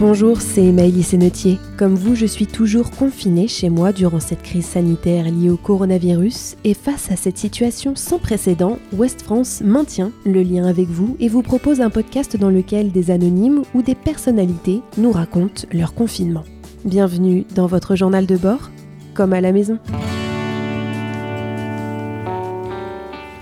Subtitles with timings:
[0.00, 1.60] Bonjour, c'est Maëlys Sénetier.
[1.76, 6.56] Comme vous, je suis toujours confinée chez moi durant cette crise sanitaire liée au coronavirus
[6.64, 11.28] et face à cette situation sans précédent, West France maintient le lien avec vous et
[11.28, 16.44] vous propose un podcast dans lequel des anonymes ou des personnalités nous racontent leur confinement.
[16.84, 18.72] Bienvenue dans votre journal de bord,
[19.14, 19.78] comme à la maison.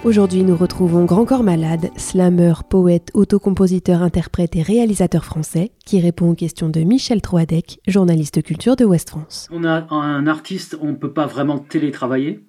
[0.04, 6.30] Aujourd'hui, nous retrouvons Grand Corps Malade, slammer, poète, autocompositeur, interprète et réalisateur français, qui répond
[6.30, 9.46] aux questions de Michel Troadec, journaliste culture de Ouest France.
[9.52, 12.40] On a un artiste, on ne peut pas vraiment télétravailler?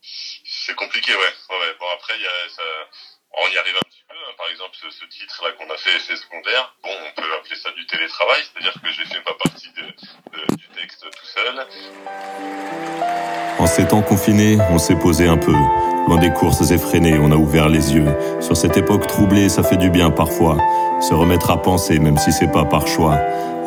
[0.00, 1.18] C'est compliqué, ouais.
[1.18, 1.72] ouais.
[1.78, 2.62] Bon, après, y a, ça,
[3.36, 4.16] on y arrive un petit peu.
[4.16, 4.32] Hein.
[4.38, 7.68] Par exemple, ce, ce titre-là qu'on a fait, effet secondaire, bon, on peut appeler ça
[7.76, 11.66] du télétravail, c'est-à-dire que j'ai fait ma partie de, de, du texte tout seul.
[13.58, 15.52] En ces temps confinés, on s'est posé un peu.
[16.06, 18.06] Loin des courses effrénées, on a ouvert les yeux.
[18.40, 20.56] Sur cette époque troublée, ça fait du bien parfois.
[21.00, 23.16] Se remettre à penser, même si c'est pas par choix.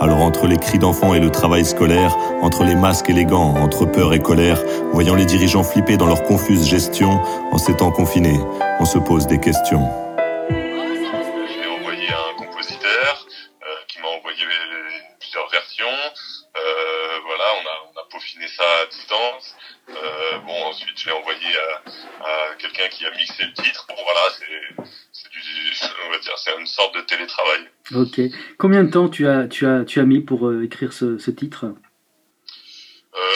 [0.01, 3.55] Alors entre les cris d'enfants et le travail scolaire, entre les masques et les gants,
[3.61, 7.91] entre peur et colère, voyant les dirigeants flipper dans leur confuse gestion, en ces temps
[7.91, 8.39] confinés,
[8.79, 9.87] on se pose des questions.
[20.73, 23.85] Ensuite, je l'ai envoyé à, à quelqu'un qui a mixé le titre.
[23.87, 25.39] Bon, voilà, c'est, c'est du,
[26.07, 27.69] on va dire, c'est une sorte de télétravail.
[27.95, 28.19] Ok.
[28.57, 31.31] Combien de temps tu as, tu as, tu as mis pour euh, écrire ce, ce
[31.31, 31.65] titre?
[31.65, 33.29] Euh,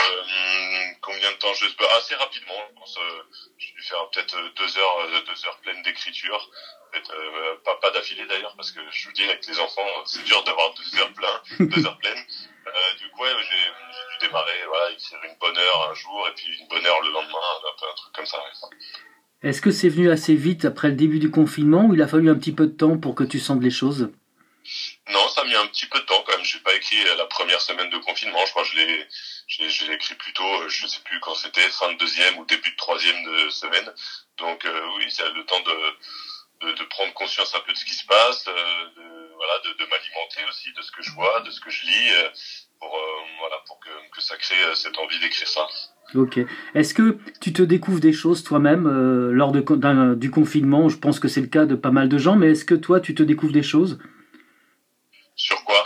[1.01, 1.53] combien de temps?
[1.53, 1.65] Je
[1.97, 2.53] assez rapidement.
[2.69, 3.23] Je pense, euh,
[3.57, 6.49] j'ai dû faire peut-être deux heures, euh, deux heures pleines d'écriture.
[6.95, 10.43] Euh, pas, pas d'affilée d'ailleurs, parce que je vous dis avec les enfants, c'est dur
[10.43, 12.25] d'avoir deux heures pleines, deux heures pleines.
[12.67, 16.33] Euh, du coup, ouais, j'ai, dû démarrer, voilà, écrire une bonne heure un jour et
[16.35, 18.37] puis une bonne heure le lendemain, un, peu un truc comme ça.
[19.43, 22.29] Est-ce que c'est venu assez vite après le début du confinement ou il a fallu
[22.29, 24.09] un petit peu de temps pour que tu sentes les choses?
[25.09, 26.45] Non, ça a mis un petit peu de temps quand même.
[26.45, 28.45] J'ai pas écrit la première semaine de confinement.
[28.45, 29.07] Je crois que je l'ai,
[29.47, 32.45] je, je l'ai écrit plutôt, euh, je sais plus quand c'était, fin de deuxième ou
[32.45, 33.93] début de troisième de semaine.
[34.37, 37.77] Donc euh, oui, ça a le temps de, de, de prendre conscience un peu de
[37.77, 41.11] ce qui se passe, euh, de, voilà, de, de m'alimenter aussi de ce que je
[41.11, 42.29] vois, de ce que je lis, euh,
[42.79, 45.65] pour euh, voilà, pour que, que ça crée euh, cette envie d'écrire ça.
[46.15, 46.39] Ok.
[46.73, 48.87] Est-ce que tu te découvres des choses toi-même
[49.31, 50.87] lors de, du confinement?
[50.89, 52.99] Je pense que c'est le cas de pas mal de gens, mais est-ce que toi
[52.99, 53.99] tu te découvres des choses?
[55.35, 55.85] Sur quoi?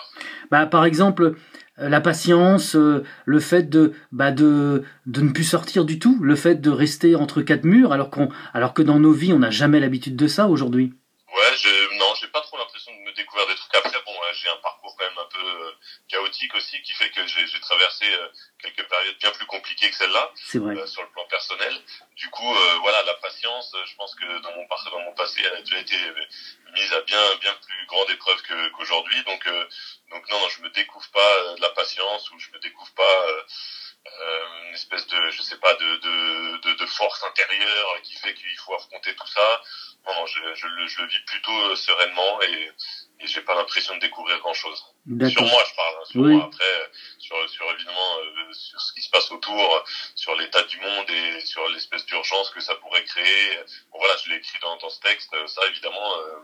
[0.51, 1.35] Bah, Par exemple,
[1.77, 6.35] la patience, euh, le fait de, bah, de, de ne plus sortir du tout, le
[6.35, 9.49] fait de rester entre quatre murs, alors, qu'on, alors que dans nos vies on n'a
[9.49, 10.93] jamais l'habitude de ça aujourd'hui?
[11.33, 13.73] Ouais, je, non, j'ai pas trop l'impression de me découvrir des trucs.
[13.73, 15.71] Après, bon, euh, j'ai un parcours quand même un peu euh,
[16.11, 18.27] chaotique aussi, qui fait que j'ai, traversé euh,
[18.59, 20.31] quelques périodes bien plus compliquées que celle-là.
[20.77, 21.73] Euh, sur le plan personnel.
[22.17, 25.41] Du coup, euh, voilà, la patience, je pense que dans mon, par- dans mon passé,
[25.43, 25.95] elle a déjà été
[26.73, 28.41] mise à bien, bien plus grande épreuve
[28.77, 29.23] qu'aujourd'hui.
[29.23, 29.65] Donc, euh,
[30.11, 33.25] donc non, non, je me découvre pas de la patience ou je me découvre pas
[34.07, 38.33] euh, une espèce de, je sais pas, de, de, de, de force intérieure qui fait
[38.33, 39.61] qu'il faut affronter tout ça.
[40.05, 42.71] Non, non, je, je, le, je le vis plutôt euh, sereinement et,
[43.19, 44.83] et j'ai pas l'impression de découvrir grand chose.
[45.29, 45.95] Sur moi, je parle.
[45.99, 46.31] hein, sur Oui.
[46.33, 46.43] moi.
[46.45, 46.89] Après,
[47.19, 49.83] sur, sur évidemment euh, sur ce qui se passe autour,
[50.15, 53.57] sur l'état du monde et sur l'espèce d'urgence que ça pourrait créer.
[53.91, 55.33] Bon, voilà, je l'ai écrit dans, dans ce texte.
[55.33, 56.39] euh, Ça, évidemment, euh,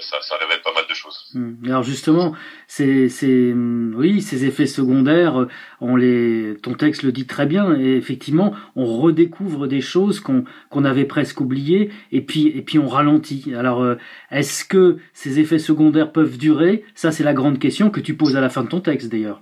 [0.00, 1.30] ça, ça révèle pas mal de choses.
[1.34, 1.54] Hmm.
[1.66, 2.34] Alors justement,
[2.66, 5.48] c'est, hum, oui, ces effets secondaires, euh,
[5.80, 10.44] on les, ton texte le dit très bien, et effectivement, on redécouvre des choses qu'on
[10.70, 13.54] qu'on avait presque oubliées, et puis et puis on ralentit.
[13.54, 13.96] Alors, euh,
[14.30, 16.84] est-ce que ces effets secondaires peuvent durer?
[16.94, 19.40] Ça, c'est la grande question que tu poses à la fin de ton texte, d'ailleurs.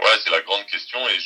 [0.00, 1.18] Ouais, c'est la grande question et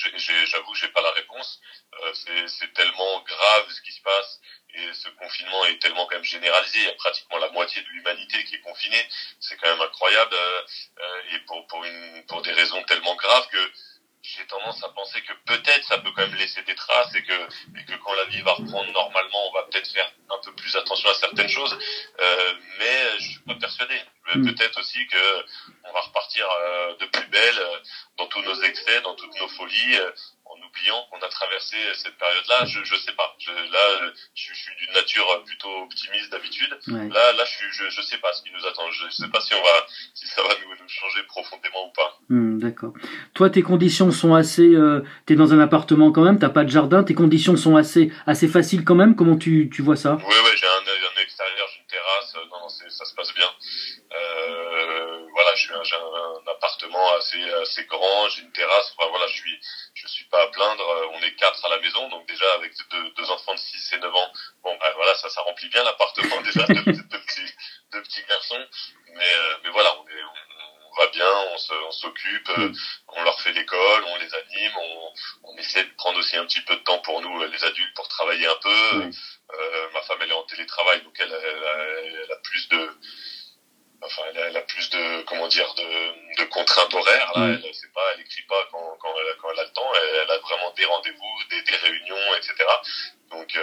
[0.47, 1.61] j'avoue que j'ai pas la réponse.
[2.05, 4.41] Euh, c'est tellement grave ce qui se passe
[4.77, 6.79] et ce confinement est tellement quand même généralisé.
[6.79, 9.05] Il y a pratiquement la moitié de l'humanité qui est confinée.
[9.41, 10.63] C'est quand même incroyable euh,
[11.01, 13.73] euh, et pour pour une pour des raisons tellement graves que
[14.23, 17.33] j'ai tendance à penser que peut-être ça peut quand même laisser des traces et que
[17.79, 20.75] et que quand la vie va reprendre normalement, on va peut-être faire un peu plus
[20.77, 21.79] attention à certaines choses.
[22.21, 23.95] Euh, mais je suis pas persuadé.
[24.35, 24.47] Mm.
[24.47, 25.45] Peut-être aussi que
[25.85, 27.79] on va repartir euh, de plus belle euh,
[28.19, 30.11] dans tous nos excès, dans toutes nos folies, euh,
[30.57, 32.65] en oubliant qu'on a traversé cette période-là.
[32.67, 33.35] Je je sais pas.
[33.39, 36.77] Je, là, je, je suis d'une nature plutôt optimiste d'habitude.
[36.89, 37.09] Ouais.
[37.09, 38.91] Là, là, je suis, je, je sais pas ce qui nous attend.
[38.91, 42.19] Je sais pas si on va, si ça va nous, nous changer profondément ou pas.
[42.29, 42.93] Hmm, D'accord.
[43.35, 44.75] Toi, tes conditions sont assez.
[44.75, 48.13] Euh, T'es dans un appartement quand même, t'as pas de jardin, tes conditions sont assez
[48.27, 49.15] assez faciles quand même.
[49.17, 50.17] Comment tu tu vois ça?
[50.21, 52.35] Oui, ouais, j'ai un, un extérieur, j'ai une terrasse.
[52.37, 53.49] euh, Non, non, ça se passe bien.
[54.15, 54.66] Euh,
[55.57, 58.93] j'ai un, un appartement assez assez grand, j'ai une terrasse.
[58.97, 59.61] Enfin, voilà, je suis
[59.95, 60.89] je suis pas à plaindre.
[60.89, 63.93] Euh, On est quatre à la maison, donc déjà avec deux, deux enfants de 6
[63.95, 64.33] et 9 ans,
[64.63, 67.55] bon, ben voilà, ça ça remplit bien l'appartement déjà, deux, deux petits
[67.93, 68.67] deux petits garçons.
[69.15, 70.57] Mais euh, mais voilà, on est on,
[70.97, 72.73] on va bien, on s'occupe, mm.
[73.09, 75.13] on leur fait l'école, on les anime, on,
[75.51, 78.09] on, essaie de prendre aussi un petit peu de temps pour nous, les adultes, pour
[78.09, 79.11] travailler un peu.
[79.55, 82.91] Euh, ma femme, elle est en télétravail, donc elle, elle, elle a plus de
[84.03, 84.86] enfin elle a, plus de
[85.27, 87.61] comment dire de, de contraintes horaires là mm.
[87.65, 89.91] elle sait pas elle écrit pas quand, quand, elle, quand elle a le temps
[90.23, 92.65] elle, a vraiment des rendez-vous des, des réunions etc
[93.31, 93.63] donc euh,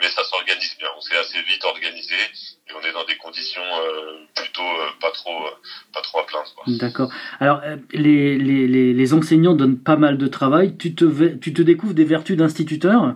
[0.00, 0.88] mais ça s'organise bien.
[0.96, 5.10] On s'est assez vite organisé et on est dans des conditions euh, plutôt euh, pas
[5.10, 5.46] trop
[5.94, 7.10] pas trop à plaindre d'accord.
[7.40, 7.62] Alors
[7.92, 10.76] les, les, les, les enseignants donnent pas mal de travail.
[10.76, 13.14] Tu te tu te découvres des vertus d'instituteur?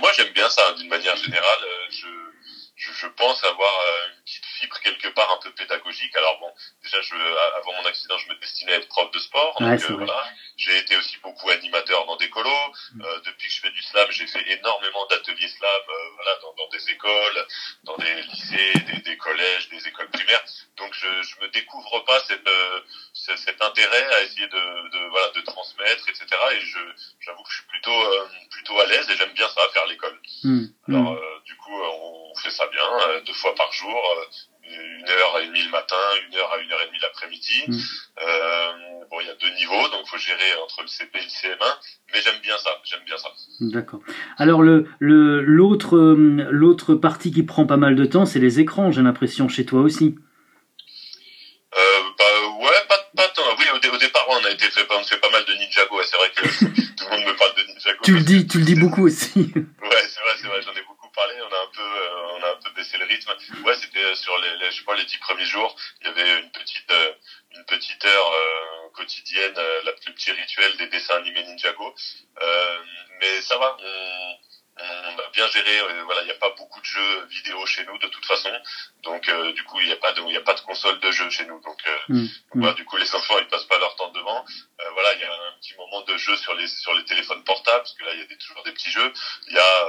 [0.00, 1.64] Moi j'aime bien ça d'une manière générale.
[1.90, 2.06] Je,
[2.76, 3.72] je, je pense avoir
[4.82, 6.14] quelque part un peu pédagogique.
[6.16, 6.52] Alors bon,
[6.82, 7.14] déjà, je,
[7.58, 9.56] avant mon accident, je me destinais à être prof de sport.
[9.60, 10.24] donc, euh, voilà.
[10.56, 12.50] J'ai été aussi beaucoup animateur dans des colos.
[12.94, 13.02] Mm.
[13.02, 16.54] Euh, depuis que je fais du slam, j'ai fait énormément d'ateliers slam, euh, voilà, dans,
[16.54, 17.46] dans, des écoles,
[17.84, 20.44] dans des lycées, des, des, collèges, des écoles primaires.
[20.76, 22.48] Donc, je, je me découvre pas cette,
[23.14, 26.26] cet intérêt à essayer de, de, voilà, de transmettre, etc.
[26.52, 26.78] Et je,
[27.20, 28.04] j'avoue que je suis plutôt,
[28.50, 30.18] plutôt à l'aise et j'aime bien ça, faire l'école.
[30.44, 30.64] Mm.
[30.88, 31.42] Alors, mm.
[31.44, 34.26] du coup, on fait ça bien, deux fois par jour
[34.72, 35.96] une heure et demie le matin,
[36.28, 37.64] une heure à une heure et demie l'après-midi.
[37.68, 37.76] Mm.
[38.22, 38.72] Euh,
[39.10, 41.76] bon, il y a deux niveaux, donc faut gérer entre le CP et le CM1,
[42.12, 43.28] mais j'aime bien ça, j'aime bien ça.
[43.60, 44.00] D'accord.
[44.38, 48.90] Alors le le l'autre l'autre partie qui prend pas mal de temps, c'est les écrans.
[48.90, 50.16] J'ai l'impression chez toi aussi.
[51.74, 52.24] Euh, bah
[52.60, 53.42] ouais, pas pas tant.
[53.58, 56.02] Oui, au, départ, on a été fait, on fait pas mal de Ninjago.
[56.04, 56.42] c'est vrai que
[56.96, 57.98] tout le monde me parle de Ninjago.
[58.02, 59.38] Tu le dis, tu le dis beaucoup aussi.
[59.56, 60.60] ouais, c'est vrai, c'est vrai.
[60.62, 61.34] J'en ai beaucoup parlé.
[61.40, 61.88] On a un peu,
[62.82, 63.32] euh, baissé le rythme.
[63.64, 65.74] Ouais, c'était sur les, les, je sais pas, les dix premiers jours.
[66.00, 67.12] Il y avait une petite, euh,
[67.54, 71.94] une petite heure euh, quotidienne, la, le petit rituel des dessins animés Ninjago.
[73.20, 73.76] mais ça va.
[73.80, 74.36] On,
[74.78, 75.80] on a bien géré.
[76.04, 78.50] voilà, il n'y a pas beaucoup de jeux vidéo chez nous de toute façon.
[79.02, 81.28] Donc du coup, il n'y a pas de, il a pas de console de jeu
[81.30, 81.60] chez nous.
[81.60, 81.78] Donc
[82.08, 84.44] mmh, voilà, du coup, les enfants ils passent pas leur temps devant.
[84.94, 87.82] voilà, il y a un petit moment de jeu sur les sur les téléphones portables
[87.82, 89.12] parce que là, il y a des, toujours des petits jeux.
[89.48, 89.86] Il y a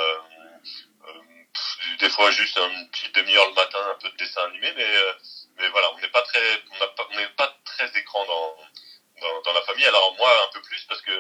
[2.00, 5.14] des fois juste une petite demi-heure le matin, un peu de dessin animé, mais euh,
[5.58, 8.58] mais voilà, on n'est pas très, on n'est pas, très écran dans,
[9.22, 9.86] dans, dans la famille.
[9.86, 11.12] Alors moi un peu plus parce que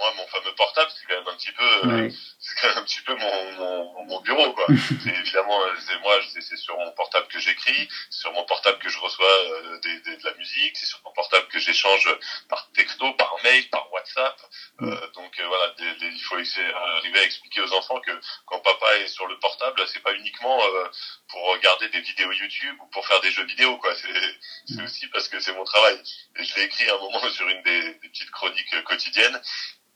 [0.00, 2.10] moi mon fameux portable c'est quand même un petit peu, euh,
[2.40, 4.66] c'est quand même un petit peu mon mon, mon bureau quoi.
[5.04, 8.78] c'est évidemment euh, c'est moi c'est sur mon portable que j'écris, c'est sur mon portable
[8.78, 9.34] que je reçois
[9.82, 12.08] des, des, de la musique, c'est sur mon portable que j'échange
[12.48, 14.40] par texto, par mail, par WhatsApp.
[14.82, 18.12] Euh, donc voilà, il faut arriver à expliquer aux enfants que
[18.46, 20.88] quand papa est sur le portable, c'est pas uniquement euh,
[21.28, 23.94] pour regarder des vidéos YouTube ou pour faire des jeux vidéo, quoi.
[23.94, 26.00] C'est aussi parce que c'est mon travail.
[26.38, 29.40] Et je l'ai écrit à un moment sur une des, des petites chroniques quotidiennes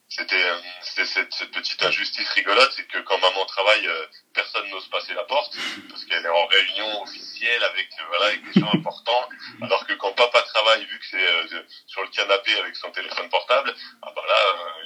[0.08, 4.86] c'était euh, cette, cette, petite injustice rigolote, c'est que quand maman travaille, euh, personne n'ose
[4.88, 5.56] passer la porte
[5.88, 9.28] parce qu'elle est en réunion officielle avec voilà avec des gens importants,
[9.62, 13.74] alors que quand papa travaille, vu que c'est sur le canapé avec son téléphone portable,
[14.02, 14.36] ah bah là,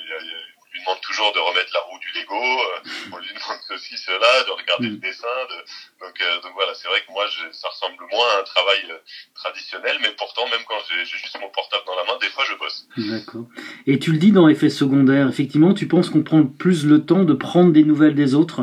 [0.01, 2.81] il y a, y a lui demande toujours de remettre la roue du Lego, euh,
[3.13, 5.01] on lui demande ceci, cela, de regarder le mm.
[5.01, 5.45] dessin.
[5.51, 5.65] De...
[6.09, 8.81] Donc, euh, donc voilà, c'est vrai que moi, je, ça ressemble moins à un travail
[8.89, 8.97] euh,
[9.35, 12.55] traditionnel, mais pourtant, même quand j'ai juste mon portable dans la main, des fois, je
[12.55, 12.89] bosse.
[12.97, 13.45] D'accord.
[13.87, 17.25] Et tu le dis dans effet secondaire, effectivement, tu penses qu'on prend plus le temps
[17.25, 18.61] de prendre des nouvelles des autres?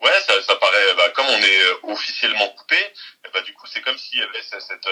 [0.00, 2.76] Ouais, ça, ça paraît, bah, comme on est officiellement coupé,
[3.34, 4.88] bah, du coup, c'est comme s'il y avait cette, cette,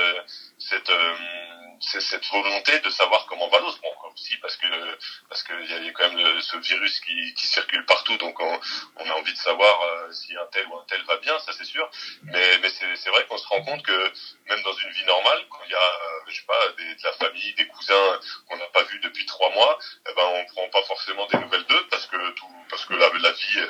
[0.68, 0.90] cette
[1.80, 3.78] c'est cette volonté de savoir comment va l'autre.
[3.82, 4.66] Bon, aussi parce que
[5.28, 8.60] parce qu'il y a quand même ce virus qui, qui circule partout, donc on,
[8.96, 11.52] on a envie de savoir euh, si un tel ou un tel va bien, ça
[11.52, 11.88] c'est sûr.
[12.22, 14.12] Mais, mais c'est vrai qu'on se rend compte que
[14.48, 17.02] même dans une vie normale, quand il y a, euh, je sais pas, des, de
[17.02, 19.78] la famille, des cousins qu'on n'a pas vus depuis trois mois,
[20.08, 23.08] eh ben on prend pas forcément des nouvelles d'eux parce que tout, parce que la,
[23.18, 23.60] la vie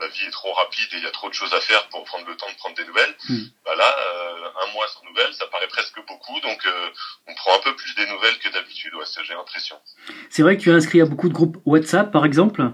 [0.00, 2.04] la vie est trop rapide et il y a trop de choses à faire pour
[2.04, 3.14] prendre le temps de prendre des nouvelles.
[3.28, 3.44] Hmm.
[3.64, 6.90] Bah là, euh, un mois sans nouvelles, ça paraît presque beaucoup, donc euh,
[7.26, 9.76] on prend un peu plus des nouvelles que d'habitude, ouais, j'ai l'impression.
[10.30, 12.62] C'est vrai que tu es inscrit à beaucoup de groupes WhatsApp, par exemple?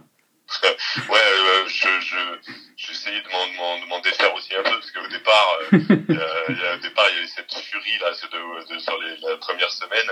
[1.10, 3.28] Ouais, euh, je, je, j'essayais de
[3.88, 7.18] m'en, défaire aussi un peu, parce qu'au départ, il y a, au départ, il y
[7.18, 10.06] avait cette furie là, de, de, sur les, la première semaine,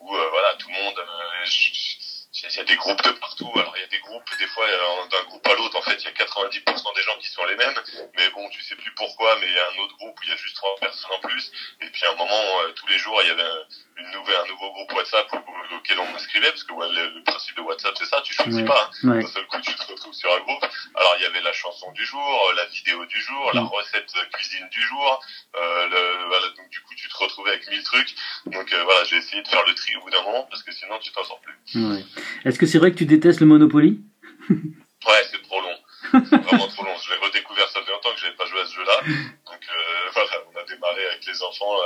[0.00, 1.00] où voilà, tout le monde...
[1.44, 2.13] Je,
[2.50, 3.50] il y a des groupes de partout.
[3.54, 4.66] Alors il y a des groupes, des fois
[5.10, 7.56] d'un groupe à l'autre, en fait, il y a 90% des gens qui sont les
[7.56, 7.74] mêmes.
[8.16, 10.30] Mais bon, tu sais plus pourquoi, mais il y a un autre groupe où il
[10.30, 11.52] y a juste trois personnes en plus.
[11.80, 13.50] Et puis à un moment, euh, tous les jours, il y avait
[13.96, 15.28] une nouvelle, un nouveau groupe WhatsApp
[15.76, 17.83] auquel on m'inscrivait, parce que le, principe de WhatsApp,
[18.44, 18.90] tu choisis pas.
[19.04, 19.20] Hein.
[19.20, 20.64] D'un seul coup, tu te retrouves sur un groupe.
[20.94, 24.68] Alors il y avait la chanson du jour, la vidéo du jour, la recette cuisine
[24.70, 25.20] du jour.
[25.56, 28.14] Euh, le, voilà, donc du coup, tu te retrouvais avec mille trucs.
[28.46, 30.72] Donc euh, voilà, j'ai essayé de faire le tri au bout d'un moment, parce que
[30.72, 31.54] sinon, tu t'en sors plus.
[32.44, 34.00] Est-ce que c'est vrai que tu détestes le Monopoly?
[35.06, 35.76] Ouais, c'est trop long.
[36.12, 36.96] C'est vraiment trop long.
[36.96, 39.02] Je l'ai redécouvert, ça fait longtemps que j'avais pas joué à ce jeu-là.
[39.44, 41.76] Donc euh, voilà, on a démarrer avec les enfants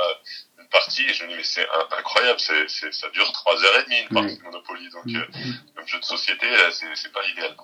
[0.57, 3.83] une partie et je me dis mais c'est incroyable, c'est, ça dure trois heures et
[3.83, 5.03] demie une partie de Monopoly, donc
[5.75, 7.55] comme jeu de société, c'est, c'est pas l'idéal.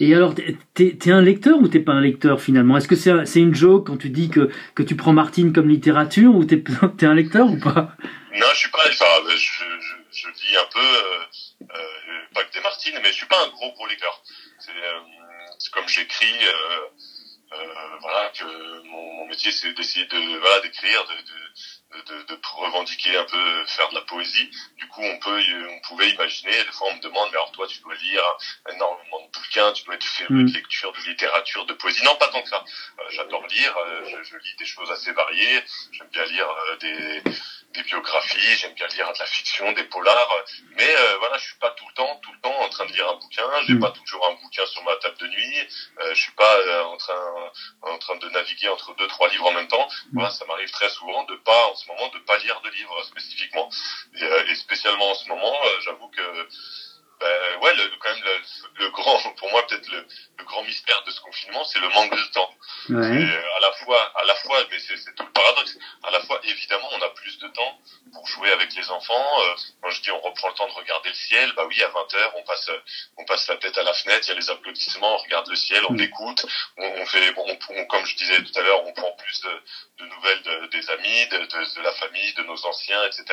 [0.00, 2.76] Et alors, t'es, t'es un lecteur ou t'es pas un lecteur finalement?
[2.76, 5.68] Est-ce que c'est, c'est une joke quand tu dis que, que tu prends Martine comme
[5.68, 6.62] littérature ou t'es,
[6.98, 7.96] t'es un lecteur ou pas?
[8.34, 8.86] Non, je suis pas.
[8.88, 13.14] Enfin, je, je, je lis un peu, euh, euh, pas que des Martines, mais je
[13.16, 14.22] suis pas un gros gros lecteur.
[14.58, 16.38] C'est, euh, comme j'écris.
[16.44, 16.86] Euh,
[18.02, 18.44] voilà que
[18.88, 21.38] mon, mon métier c'est d'essayer de voilà d'écrire de, de
[21.94, 24.50] de, de, revendiquer un peu faire de la poésie.
[24.76, 25.40] Du coup, on peut,
[25.70, 26.52] on pouvait imaginer.
[26.52, 28.22] Des fois, on me demande, mais alors toi, tu dois lire
[28.72, 30.54] énormément de bouquins, tu dois être féru de mm.
[30.54, 32.04] lecture, de littérature, de poésie.
[32.04, 32.64] Non, pas tant que ça.
[32.98, 33.76] Euh, j'adore lire.
[33.76, 35.62] Euh, je, je, lis des choses assez variées.
[35.92, 37.22] J'aime bien lire euh, des
[37.74, 40.44] des biographies, j'aime bien lire de la fiction, des polars,
[40.76, 42.92] mais euh, voilà, je suis pas tout le temps, tout le temps en train de
[42.92, 43.44] lire un bouquin.
[43.66, 43.80] J'ai mm.
[43.80, 45.58] pas toujours un bouquin sur ma table de nuit.
[46.00, 47.50] Euh, je suis pas euh, en train,
[47.82, 49.86] en train de naviguer entre deux, trois livres en même temps.
[49.86, 50.14] Mm.
[50.14, 53.02] Voilà, ça m'arrive très souvent de pas, en ce moment, de pas lire de livres
[53.04, 53.68] spécifiquement.
[54.14, 56.48] Et, euh, et spécialement en ce moment, j'avoue que
[57.20, 60.06] ben, ouais, le, quand même le, le, grand, pour moi peut-être le,
[60.38, 62.54] le, grand mystère de ce confinement, c'est le manque de temps.
[62.90, 63.22] Ouais.
[63.22, 65.76] Et à la fois, à la fois, mais c'est tout le paradoxe.
[66.04, 67.78] À la fois, évidemment, on a plus de temps
[68.12, 69.40] pour jouer avec les enfants.
[69.42, 71.88] Euh, quand je dis on reprend le temps de regarder le ciel, bah oui, à
[71.88, 72.70] 20 h on passe,
[73.16, 75.56] on passe la tête à la fenêtre, il y a les applaudissements, on regarde le
[75.56, 76.46] ciel, on écoute,
[76.76, 80.04] on, on fait, bon, on, comme je disais tout à l'heure, on prend plus de,
[80.04, 83.24] de nouvelles de, des amis, de, de, de la famille, de nos anciens, etc.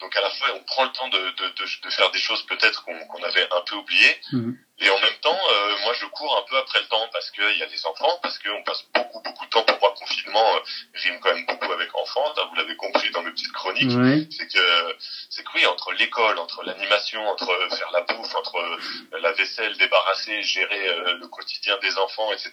[0.00, 2.84] Donc à la fois, on prend le temps de, de, de, faire des choses peut-être
[2.84, 4.16] qu'on qu'on avait un peu oubliées.
[4.32, 4.56] Mhm.
[4.80, 7.56] Et en même temps, euh, moi, je cours un peu après le temps parce qu'il
[7.58, 9.62] y a des enfants, parce qu'on passe beaucoup, beaucoup de temps.
[9.62, 10.60] Pour moi, confinement euh,
[10.94, 12.32] rime quand même beaucoup avec enfants.
[12.48, 13.90] Vous l'avez compris dans mes petites chroniques.
[14.30, 14.96] C'est que,
[15.28, 17.46] c'est que oui, entre l'école, entre l'animation, entre
[17.76, 22.50] faire la bouffe, entre euh, la vaisselle, débarrasser, gérer euh, le quotidien des enfants, etc.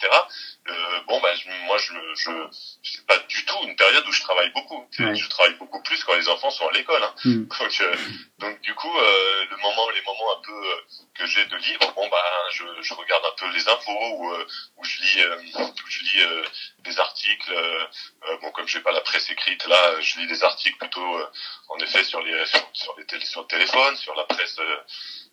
[1.08, 1.34] bon, bah,
[1.66, 2.32] moi, je, je,
[2.84, 4.86] c'est pas du tout une période où je travaille beaucoup.
[4.92, 7.02] Je travaille beaucoup plus quand les enfants sont à l'école.
[7.02, 7.14] Hein.
[7.26, 8.94] Donc, donc, du coup,
[9.50, 10.58] le moment, les moments un peu
[11.16, 14.48] que j'ai de libre, bon, bah, je, je, regarde un peu les infos ou, euh,
[14.78, 15.42] ou je lis, euh,
[15.88, 16.44] je lis euh,
[16.80, 17.54] des articles.
[18.42, 21.20] bon, comme j'ai pas la presse écrite là, je lis des articles plutôt,
[21.70, 24.60] en effet, sur les sur, sur les télé, sur le téléphone, sur la presse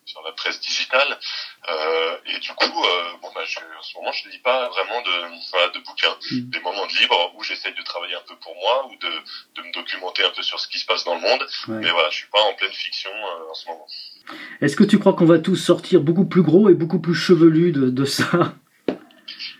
[0.05, 1.19] sur la presse digitale.
[1.67, 5.01] Euh, et du coup, euh, bon bah, je, en ce moment, je lis pas vraiment
[5.01, 6.15] de, voilà, de bouquins.
[6.31, 6.49] Mm.
[6.49, 9.09] Des moments de libre où j'essaye de travailler un peu pour moi ou de,
[9.55, 11.45] de documenter un peu sur ce qui se passe dans le monde.
[11.67, 13.87] Mais voilà, je suis pas en pleine fiction euh, en ce moment.
[14.61, 17.71] Est-ce que tu crois qu'on va tous sortir beaucoup plus gros et beaucoup plus chevelus
[17.71, 18.55] de, de ça?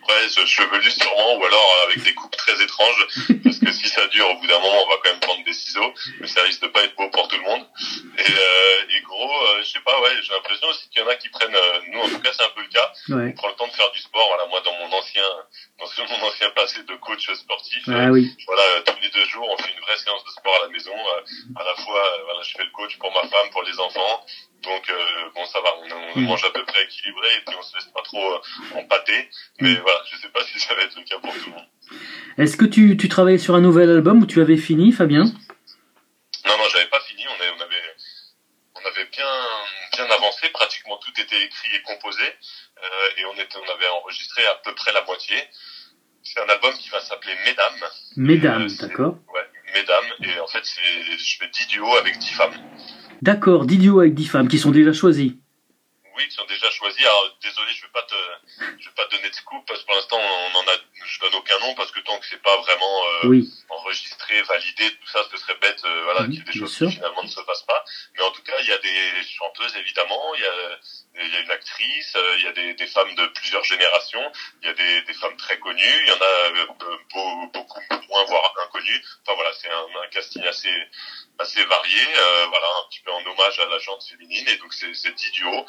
[0.07, 3.07] Ouais, chevelu sûrement, ou alors avec des coupes très étranges,
[3.43, 5.53] parce que si ça dure, au bout d'un moment, on va quand même prendre des
[5.53, 7.65] ciseaux, mais ça risque de pas être beau pour tout le monde.
[8.19, 11.07] Et, euh, et gros, euh, je sais pas, ouais, j'ai l'impression aussi qu'il y en
[11.07, 13.47] a qui prennent, euh, nous en tout cas c'est un peu le cas, on prend
[13.47, 14.27] le temps de faire du sport.
[14.29, 15.23] Voilà, moi dans mon ancien,
[15.79, 18.35] dans mon ancien passé de coach sportif, ah, oui.
[18.45, 19.04] voilà, tous les
[19.35, 20.95] jours, on fait une vraie séance de sport à la maison.
[21.55, 24.25] à la fois, voilà, je fais le coach pour ma femme, pour les enfants,
[24.65, 25.69] donc euh, bon, ça va,
[26.15, 29.29] on, mange à peu près équilibré et puis on se laisse pas trop euh, empâter.
[29.61, 31.67] Mais voilà, je sais pas si ça va être le cas pour tout le monde.
[32.37, 35.25] Est-ce que tu, tu travaillais sur un nouvel album ou tu avais fini, Fabien?
[36.45, 37.23] Non, non, j'avais pas fini.
[37.27, 37.95] On, on avait,
[38.75, 39.33] on avait bien,
[39.93, 40.49] bien avancé.
[40.49, 44.73] Pratiquement tout était écrit et composé, euh, et on était, on avait enregistré à peu
[44.73, 45.35] près la moitié.
[46.25, 47.89] C'est un album qui va s'appeler Mesdames.
[48.17, 49.17] Mesdames, d'accord.
[49.33, 50.05] Ouais, Mesdames.
[50.23, 52.53] Et en fait, c'est, je fais 10 duos avec 10 femmes.
[53.21, 55.39] D'accord, d'idiots avec 10 femmes qui sont déjà choisies.
[56.17, 57.05] Oui, qui sont déjà choisies.
[57.05, 58.15] Alors, désolé, je vais pas te,
[58.79, 61.19] je vais pas te donner de scoop parce que pour l'instant, on en a, je
[61.19, 65.19] donne aucun nom parce que tant que c'est pas vraiment euh, enregistré, validé, tout ça,
[65.29, 67.65] ce serait bête, euh, voilà, qu'il y ait des choses qui finalement ne se passent
[67.67, 67.83] pas.
[68.17, 70.79] Mais en tout cas, il y a des chanteuses évidemment, il y a,
[71.17, 74.31] il y a une actrice, euh, il y a des, des, femmes de plusieurs générations,
[74.61, 76.65] il y a des, des femmes très connues, il y en a
[77.53, 79.01] beaucoup moins voire inconnues.
[79.23, 80.73] Enfin voilà, c'est un, un casting assez
[81.39, 84.73] assez varié, euh, voilà, un petit peu en hommage à la jante féminine, et donc
[84.73, 85.65] c'est 10 duos.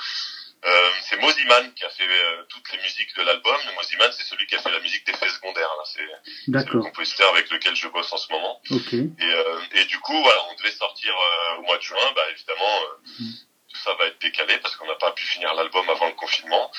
[0.65, 3.57] Euh, c'est Moziman qui a fait euh, toutes les musiques de l'album.
[3.77, 5.71] Moziman, c'est celui qui a fait la musique d'effets secondaires.
[5.85, 6.01] C'est
[6.49, 8.61] le compositeur avec lequel je bosse en ce moment.
[8.71, 8.97] Okay.
[9.19, 12.13] Et, euh, et, du coup, voilà, on devait sortir euh, au mois de juin.
[12.17, 12.81] Bah, évidemment,
[13.21, 13.25] mm.
[13.87, 16.71] Ça va être décalé parce qu'on n'a pas pu finir l'album avant le confinement.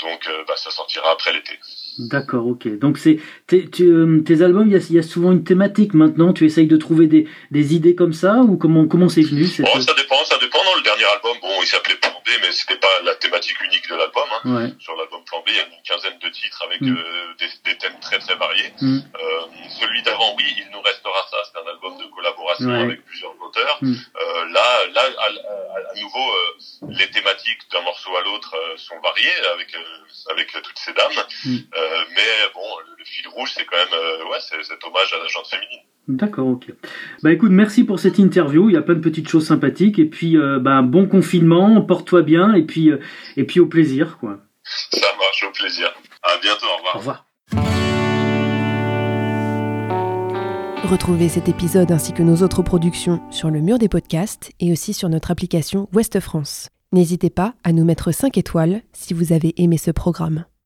[0.00, 1.58] Donc, bah, ça sortira après l'été.
[1.98, 2.78] D'accord, ok.
[2.78, 6.32] Donc c'est tes, euh, tes albums, il y a, y a, souvent une thématique maintenant.
[6.32, 9.66] Tu essayes de trouver des, des idées comme ça ou comment comment c'est venu cette...
[9.66, 10.58] bon, Ça dépend, ça dépend.
[10.64, 13.88] Dans le dernier album, bon, il s'appelait Plan B, mais c'était pas la thématique unique
[13.88, 14.24] de l'album.
[14.32, 14.56] Hein.
[14.56, 14.72] Ouais.
[14.78, 16.96] Sur l'album Plan B, il y a une quinzaine de titres avec mm.
[16.96, 18.72] euh, des, des, thèmes très très variés.
[18.80, 18.98] Mm.
[18.98, 19.40] Euh,
[19.78, 21.36] celui d'avant, oui, il nous restera ça.
[21.44, 22.82] C'est un album de collaboration ouais.
[22.82, 23.78] avec plusieurs auteur.
[23.80, 23.94] Mm.
[24.52, 26.28] là, là, à, nouveau,
[26.88, 29.74] les thématiques d'un morceau à l'autre sont variées avec
[30.30, 31.12] avec toutes ces dames.
[31.44, 31.56] Mm.
[32.16, 35.46] mais bon, le, fil rouge, c'est quand même ouais, c'est cet hommage à la gente
[35.46, 35.80] féminine.
[36.08, 36.72] D'accord, ok.
[37.22, 38.70] Bah écoute, merci pour cette interview.
[38.70, 39.98] Il y a plein de petites choses sympathiques.
[39.98, 42.54] Et puis, bah, bon confinement, porte-toi bien.
[42.54, 42.90] Et puis,
[43.36, 44.38] et puis au plaisir, quoi.
[44.64, 45.92] Ça marche, au plaisir.
[46.22, 46.94] À bientôt, au revoir.
[46.94, 47.26] Au revoir.
[50.88, 54.94] Retrouvez cet épisode ainsi que nos autres productions sur le mur des podcasts et aussi
[54.94, 56.68] sur notre application Ouest France.
[56.92, 60.46] N'hésitez pas à nous mettre 5 étoiles si vous avez aimé ce programme.